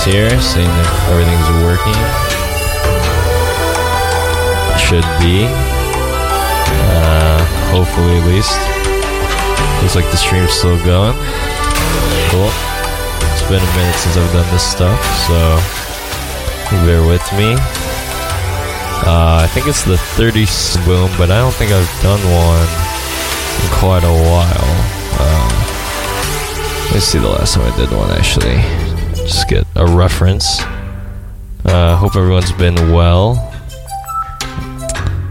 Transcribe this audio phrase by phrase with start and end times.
[0.00, 1.94] kinks here, seeing if everything's working.
[4.78, 5.46] Should be.
[6.92, 7.38] Uh,
[7.70, 8.58] hopefully, at least.
[9.82, 11.14] Looks like the stream's still going.
[12.30, 12.50] Cool.
[13.32, 15.58] It's been a minute since I've done this stuff, so
[16.86, 17.54] bear with me.
[19.02, 20.46] Uh, I think it's the 30
[20.84, 22.68] boom, but I don't think I've done one
[23.64, 24.70] in quite a while.
[25.18, 28.79] Uh, let me see the last time I did one actually.
[29.30, 30.58] Just get a reference.
[31.64, 33.38] Uh, hope everyone's been well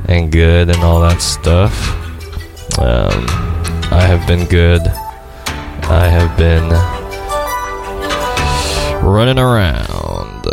[0.08, 1.74] and good and all that stuff.
[2.80, 3.26] Um,
[3.92, 4.80] I have been good.
[4.80, 6.70] I have been
[9.06, 10.46] running around.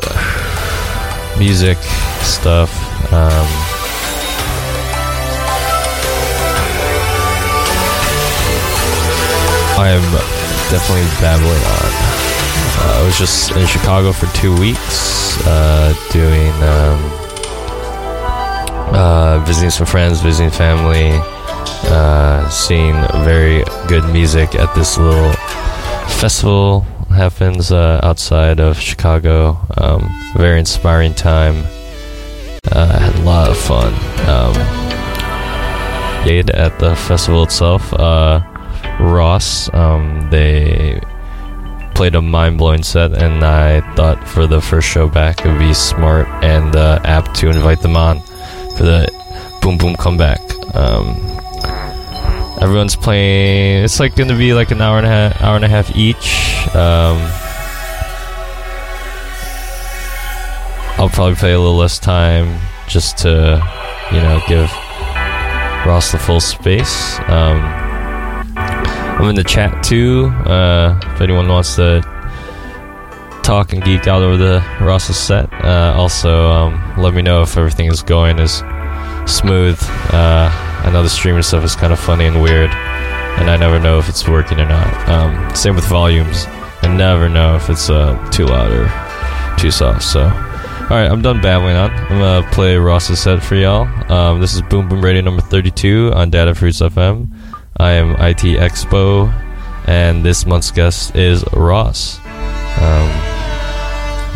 [1.38, 1.78] Music
[2.26, 2.74] stuff.
[3.12, 3.46] Um,
[9.78, 10.02] I am
[10.68, 12.05] definitely babbling on.
[12.86, 16.98] I was just in Chicago for two weeks, uh, doing, um,
[18.94, 21.10] uh, visiting some friends, visiting family,
[21.90, 25.32] uh, seeing very good music at this little
[26.20, 29.58] festival happens uh, outside of Chicago.
[29.78, 31.64] Um, very inspiring time.
[32.70, 33.92] Uh, had a lot of fun.
[34.28, 34.54] Um,
[36.28, 37.92] at the festival itself.
[37.94, 38.40] Uh,
[39.00, 41.00] Ross, um, they
[41.96, 45.58] played a mind blowing set, and I thought for the first show back it would
[45.58, 48.20] be smart and uh, apt to invite them on
[48.76, 49.10] for the
[49.62, 50.38] Boom Boom comeback.
[50.76, 51.16] Um,
[52.60, 53.82] everyone's playing.
[53.82, 55.96] It's like going to be like an hour and a half, hour and a half
[55.96, 56.36] each.
[56.76, 57.16] Um,
[60.98, 63.62] I'll probably play a little less time just to,
[64.12, 64.70] you know, give
[65.86, 67.18] Ross the full space.
[67.20, 67.85] Um,
[69.18, 70.26] I'm in the chat too.
[70.44, 72.02] Uh, if anyone wants to
[73.42, 77.56] talk and geek out over the Ross's set, uh, also um, let me know if
[77.56, 78.58] everything is going as
[79.24, 79.78] smooth.
[80.12, 80.50] Uh,
[80.84, 83.98] I know the streaming stuff is kind of funny and weird, and I never know
[83.98, 85.08] if it's working or not.
[85.08, 86.44] Um, same with volumes.
[86.82, 90.02] I never know if it's uh, too loud or too soft.
[90.02, 91.90] So, all right, I'm done babbling on.
[91.90, 93.88] I'm gonna play Ross's set for y'all.
[94.12, 97.28] Um, this is Boom Boom Radio number 32 on Datafruits FM.
[97.78, 99.30] I am IT Expo,
[99.86, 102.18] and this month's guest is Ross.
[102.24, 103.08] Um,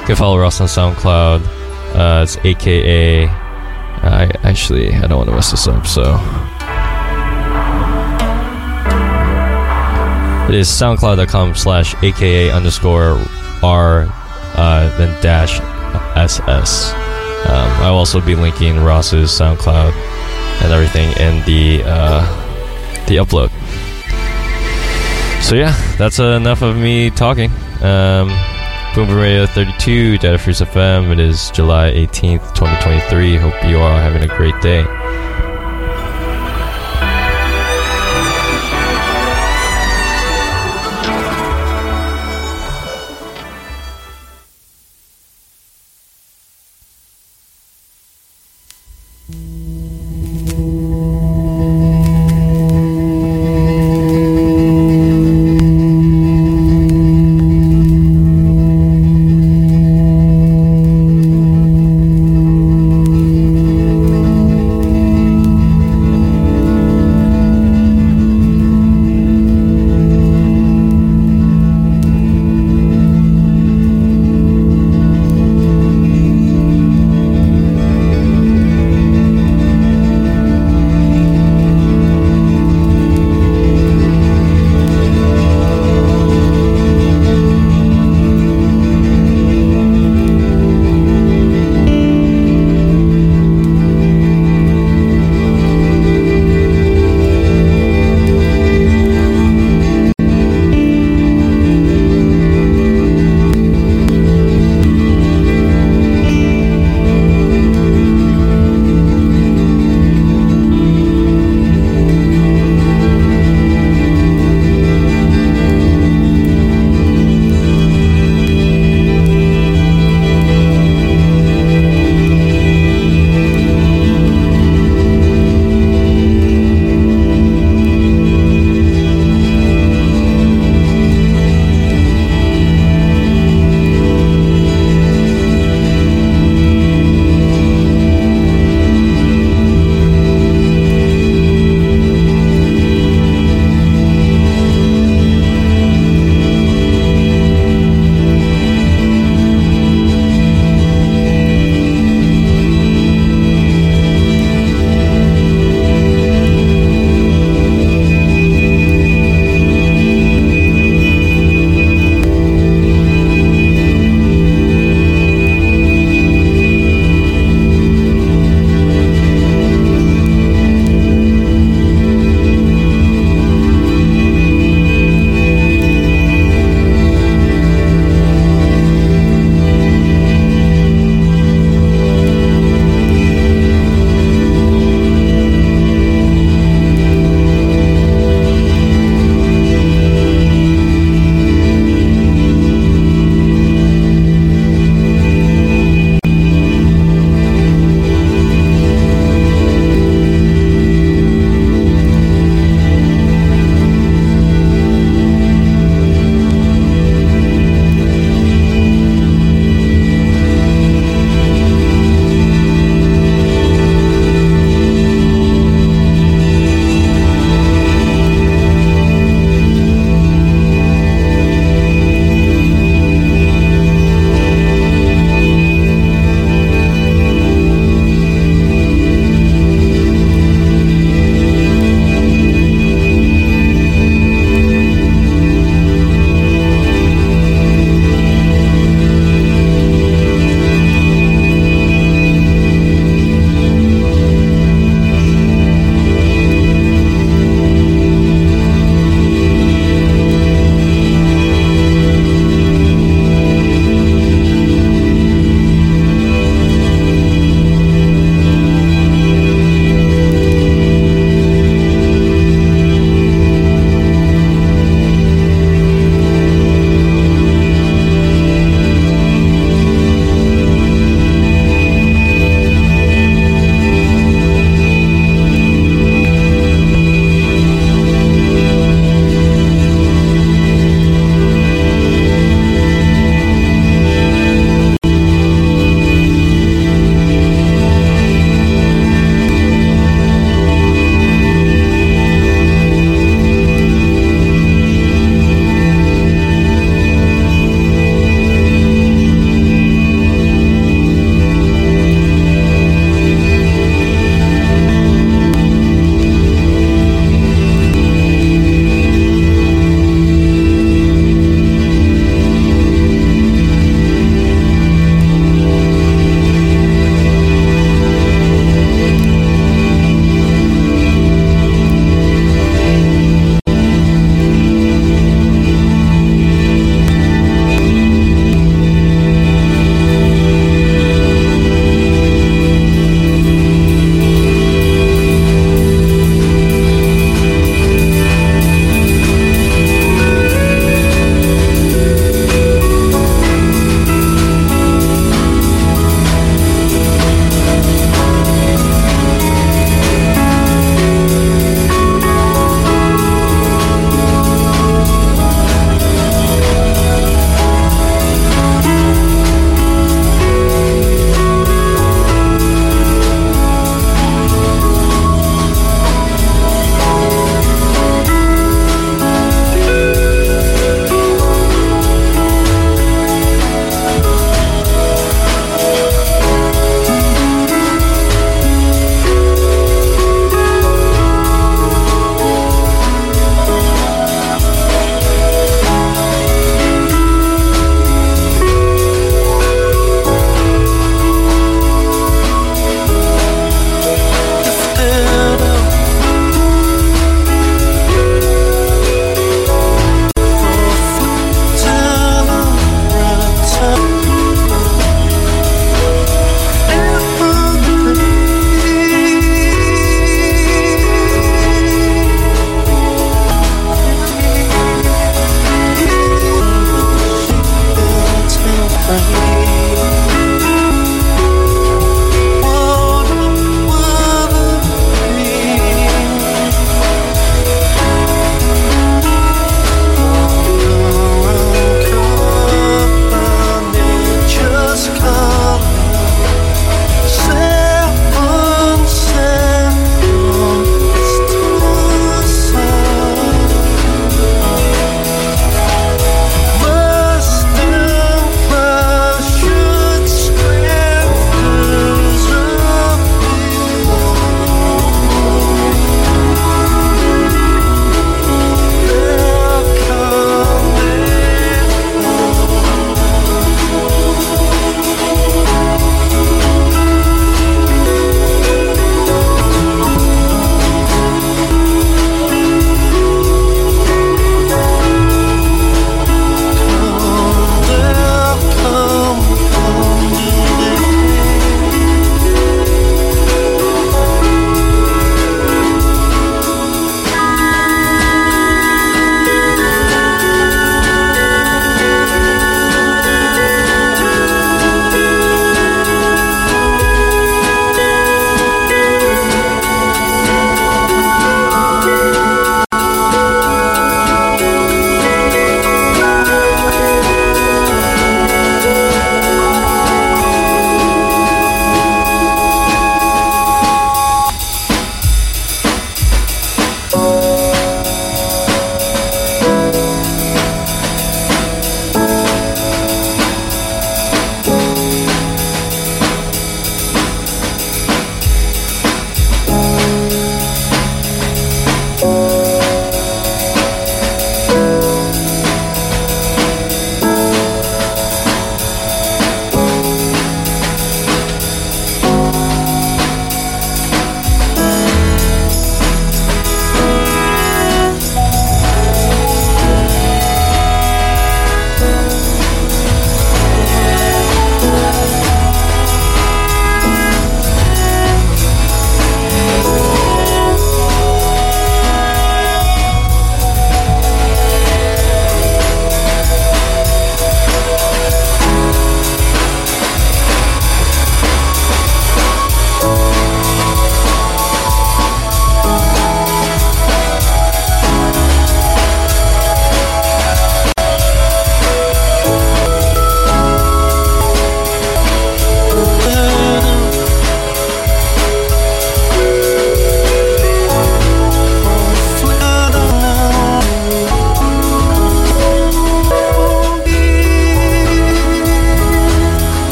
[0.00, 1.40] you can follow Ross on SoundCloud.
[1.94, 3.28] Uh, it's AKA.
[3.28, 6.02] I actually I don't want to mess this up, so
[10.48, 13.18] it is SoundCloud.com slash AKA underscore
[13.62, 14.06] R
[14.56, 15.58] uh, then dash
[16.16, 16.92] SS.
[16.92, 19.92] Um, I'll also be linking Ross's SoundCloud
[20.62, 22.41] and everything in the uh,
[23.12, 23.50] the upload.
[25.42, 27.50] So yeah, that's enough of me talking.
[27.82, 28.30] Um,
[28.96, 31.12] Radio 32, Datafruits FM.
[31.12, 33.36] It is July 18th, 2023.
[33.36, 34.82] Hope you are all having a great day.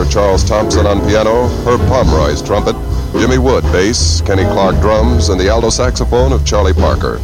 [0.00, 2.74] Sir Charles Thompson on piano, Herb Pomeroy's trumpet,
[3.20, 7.18] Jimmy Woode bass, Kenny Clarke drums, and the alto saxophone of Charlie Parker.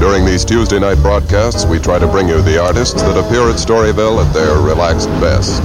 [0.00, 3.56] During these Tuesday night broadcasts, we try to bring you the artists that appear at
[3.56, 5.62] Storyville at their relaxed best.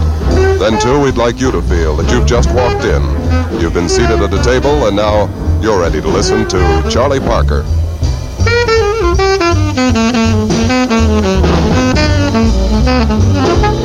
[0.57, 3.03] Then, too, we'd like you to feel that you've just walked in.
[3.59, 5.27] You've been seated at a table, and now
[5.61, 7.65] you're ready to listen to Charlie Parker.
[13.17, 13.84] Thank you.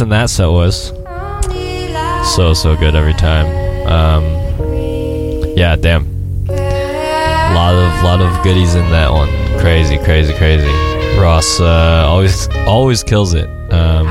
[0.00, 0.92] Than that set was.
[2.34, 3.46] So so good every time.
[3.86, 4.24] Um,
[5.56, 6.06] yeah, damn.
[6.48, 9.28] A Lot of lot of goodies in that one.
[9.60, 10.68] Crazy, crazy, crazy.
[11.18, 13.48] Ross uh, always always kills it.
[13.72, 14.06] Um,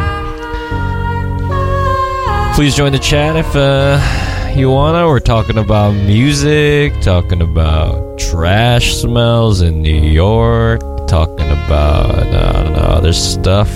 [2.56, 3.99] please join the chat if uh,
[4.56, 5.07] you wanna.
[5.07, 12.74] We're talking about music, talking about trash smells in New York, talking about I don't
[12.74, 13.70] know other stuff.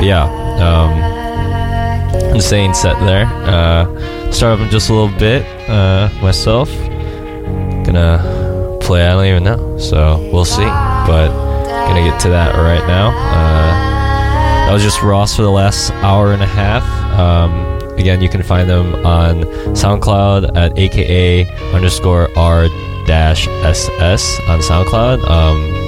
[0.00, 0.24] But yeah,
[0.64, 3.26] um, insane set there.
[3.26, 3.84] Uh,
[4.32, 6.70] start up in just a little bit uh, myself.
[7.84, 9.06] Gonna play.
[9.06, 10.64] I don't even know, so we'll see.
[10.64, 11.28] But
[11.86, 13.08] gonna get to that right now.
[13.10, 16.82] Uh, that was just Ross for the last hour and a half.
[17.18, 19.42] Um, again, you can find them on
[19.74, 22.68] SoundCloud at aka underscore r
[23.06, 25.28] dash ss on SoundCloud.
[25.28, 25.79] Um,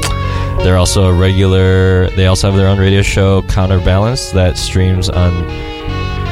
[0.62, 2.08] they're also a regular.
[2.10, 5.32] They also have their own radio show, Counterbalance, that streams on,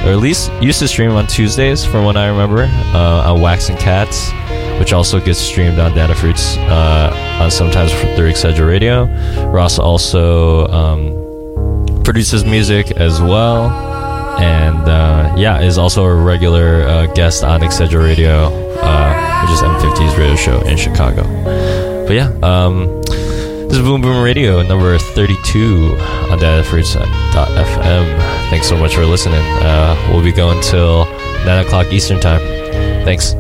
[0.06, 2.62] or at least used to stream on Tuesdays, from what I remember,
[2.94, 4.30] uh, on Wax and Cats,
[4.78, 9.06] which also gets streamed on Datafruits uh, on sometimes through Excedra Radio.
[9.50, 13.68] Ross also um, produces music as well,
[14.38, 18.44] and uh, yeah, is also a regular uh, guest on Excedra Radio,
[18.80, 21.24] uh, which is M50's radio show in Chicago.
[22.06, 22.30] But yeah.
[22.42, 22.99] Um,
[23.70, 25.96] this is Boom Boom Radio, number 32
[26.28, 28.18] on datafruits.fm.
[28.50, 29.38] Thanks so much for listening.
[29.38, 31.04] Uh, we'll be going till
[31.44, 32.40] 9 o'clock Eastern Time.
[33.04, 33.34] Thanks.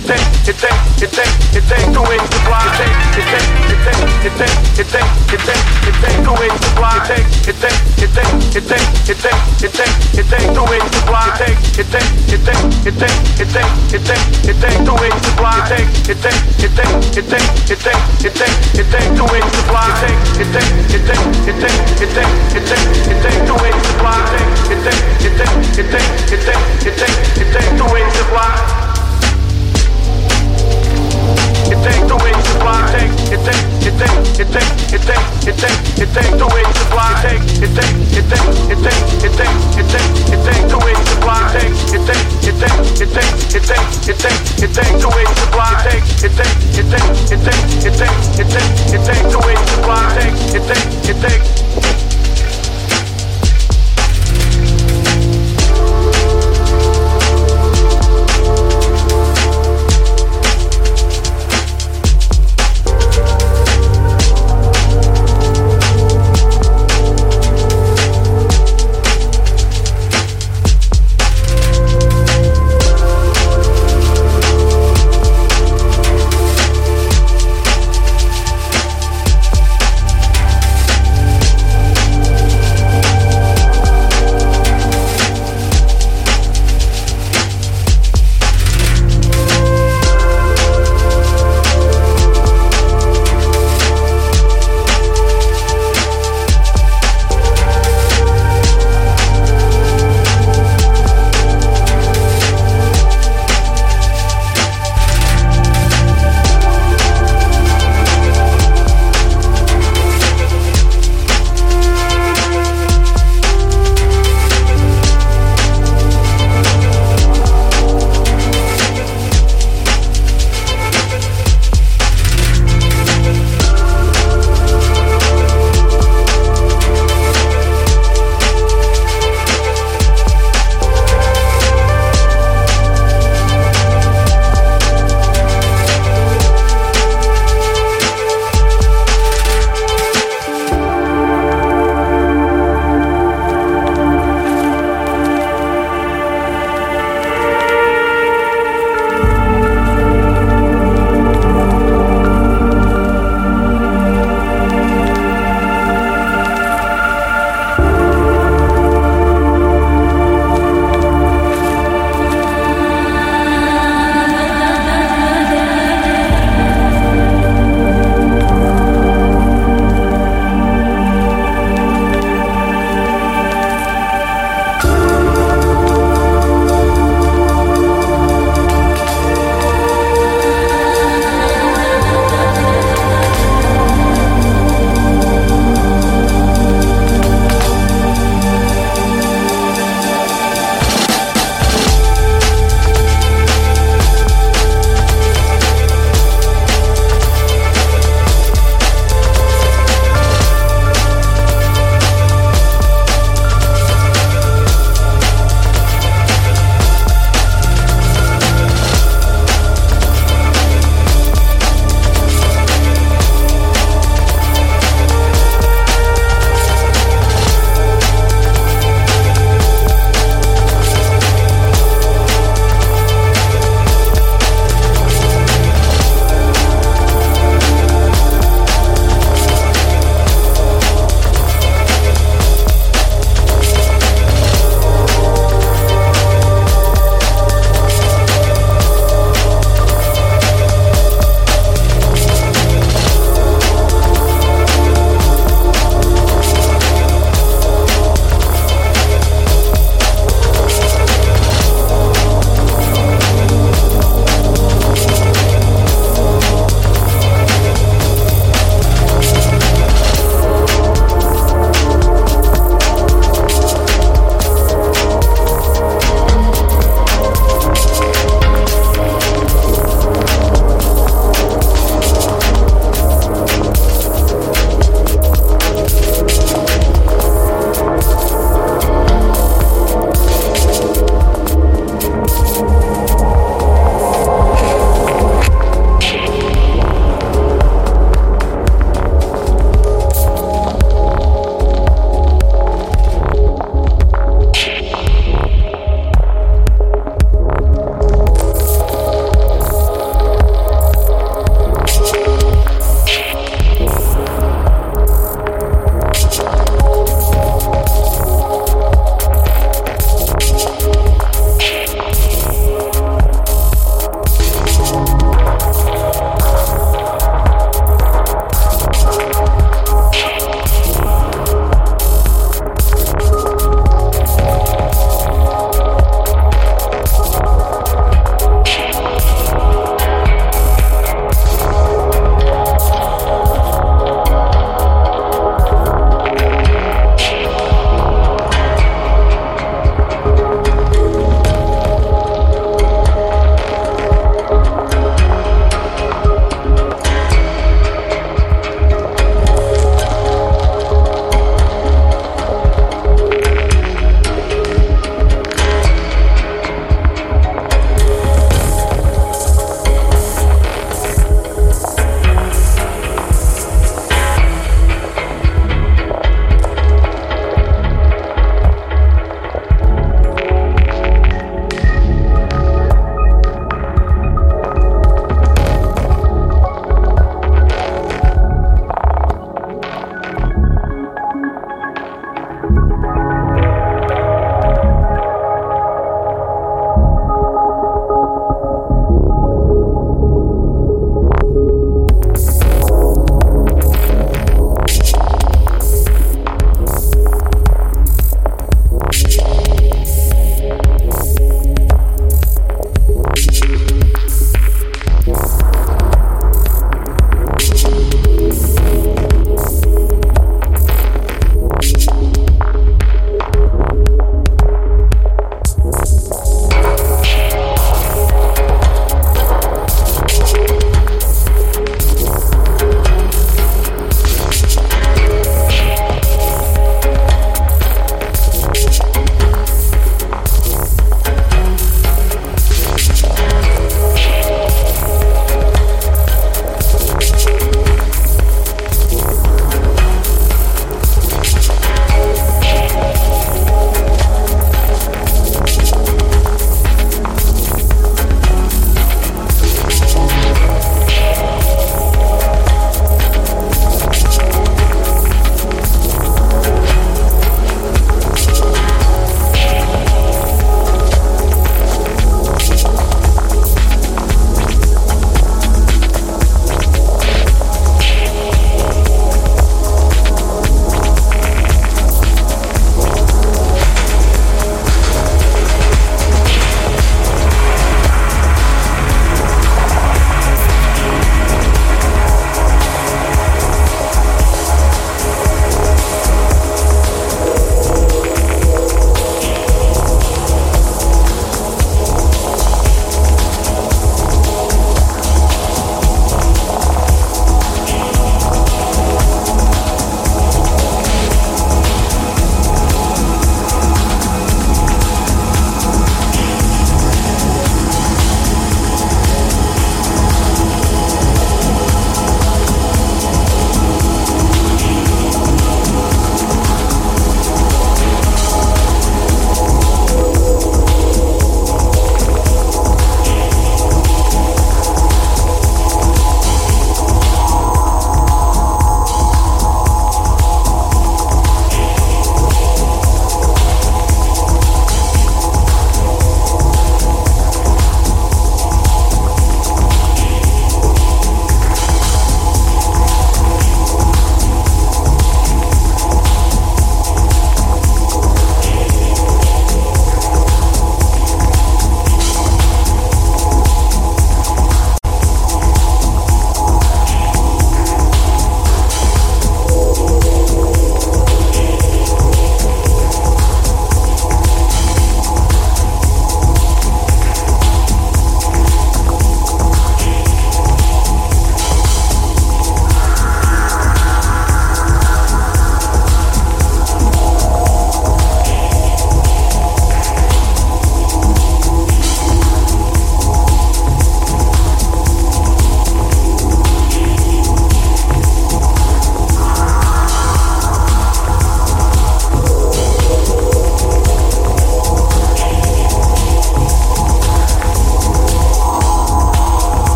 [0.00, 2.64] it takes, it takes, it takes, it takes two wings to fly.
[2.64, 6.34] It takes, it takes, it takes, it takes, it takes, it takes, it takes two
[6.40, 6.96] wings to fly.
[6.96, 10.64] It takes, it takes, it takes, it takes, it takes, it takes, it takes two
[10.64, 11.28] wings to fly.
[11.28, 14.96] It takes, it takes, it takes, it takes, it takes, it takes, it takes two
[14.96, 15.52] wings to fly.
[15.52, 19.28] It takes, it takes, it takes, it takes, it takes, it takes, it takes two
[19.28, 19.84] wings to fly.
[19.84, 23.92] It takes, it takes, it takes, it takes, it takes, it takes two wings to
[24.00, 24.16] fly.
[24.64, 27.92] It takes, it takes, it takes, it takes, it takes, it takes, it takes two
[27.92, 28.79] wings to fly.
[32.50, 32.82] supply.
[32.90, 36.46] It takes, it takes, it takes, it takes, it takes, it takes, it takes to
[36.50, 37.12] wage supply.
[37.22, 40.78] It takes, it takes, it takes, it takes, it takes, it takes, it takes to
[40.82, 41.40] wage supply.
[41.50, 45.08] It takes, it takes, it takes, it takes, it takes, it takes, it takes to
[45.08, 45.70] wage supply.
[45.80, 49.38] It takes, it takes, it takes, it takes, it takes, it takes, it takes to
[49.46, 50.18] wage supply.
[50.18, 51.79] It takes, it takes, it takes.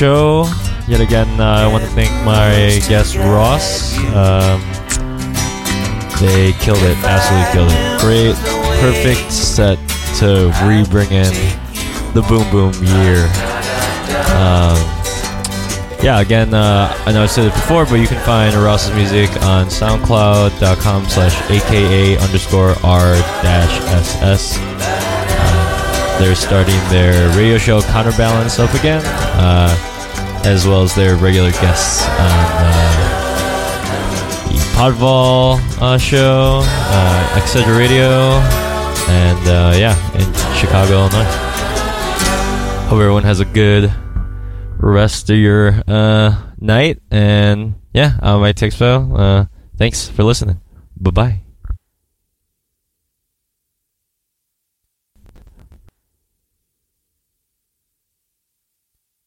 [0.00, 0.46] Show.
[0.88, 3.98] Yet again, uh, I want to thank my guest Ross.
[4.16, 4.58] Um,
[6.18, 8.00] they killed it, absolutely killed it.
[8.00, 8.34] Great,
[8.80, 9.78] perfect set
[10.16, 11.30] to re-bring in
[12.14, 13.28] the Boom Boom year.
[14.40, 14.80] Um,
[16.02, 19.30] yeah, again, uh, I know I said it before, but you can find Ross's music
[19.42, 23.12] on soundcloud.com slash aka underscore r
[23.42, 23.80] dash
[24.16, 24.56] ss.
[24.56, 29.02] Uh, they're starting their radio show Counterbalance up again,
[30.44, 32.90] as well as their regular guests on uh,
[34.48, 37.76] the Podval uh, show, uh.
[37.76, 38.40] Radio,
[39.08, 41.24] and uh, yeah, in Chicago, Illinois.
[42.88, 43.92] Hope everyone has a good
[44.78, 47.00] rest of your uh, night.
[47.10, 49.18] And yeah, I'm IT-XPO.
[49.18, 49.46] Uh,
[49.76, 50.60] thanks for listening.
[50.96, 51.39] Bye bye.